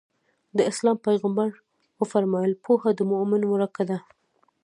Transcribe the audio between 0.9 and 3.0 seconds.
پيغمبر ص وفرمايل پوهه د